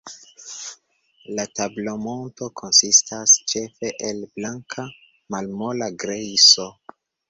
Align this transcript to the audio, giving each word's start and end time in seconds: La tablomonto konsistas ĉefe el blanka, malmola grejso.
La 1.39 1.45
tablomonto 1.59 2.49
konsistas 2.63 3.37
ĉefe 3.55 3.95
el 4.11 4.27
blanka, 4.35 4.91
malmola 5.37 5.97
grejso. 6.07 6.73